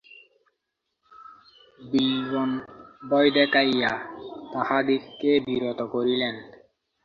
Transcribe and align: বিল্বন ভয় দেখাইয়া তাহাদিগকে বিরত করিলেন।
বিল্বন 1.79 2.49
ভয় 3.03 3.29
দেখাইয়া 3.31 3.91
তাহাদিগকে 4.53 5.31
বিরত 5.39 5.79
করিলেন। 5.93 6.35